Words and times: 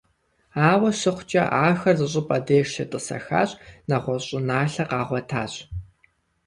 Ауэ 0.69 0.89
щыхъукӀэ, 0.99 1.43
ахэр 1.67 1.95
зыщӀыпӀэ 1.99 2.37
деж 2.45 2.65
щетӀысэхащ, 2.73 3.49
нэгъуэщӀ 3.87 4.27
щӀыналъэ 4.29 4.83
къагъуэтащ. 4.89 5.53